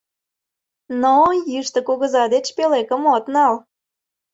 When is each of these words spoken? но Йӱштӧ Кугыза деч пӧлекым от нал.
но 1.01 1.15
Йӱштӧ 1.51 1.79
Кугыза 1.87 2.23
деч 2.33 2.45
пӧлекым 2.55 3.03
от 3.15 3.25
нал. 3.33 3.53